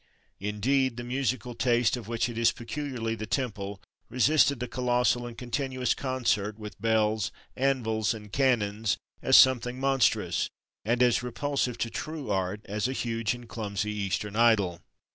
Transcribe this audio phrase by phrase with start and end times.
[0.39, 5.37] Indeed, the musical taste of which it is peculiarly the temple resisted the colossal and
[5.37, 8.83] continuous concert with bells, anvils, and cannon
[9.21, 10.49] as something monstrous,
[10.83, 14.81] and as repulsive to true art as a huge and clumsy Eastern idol.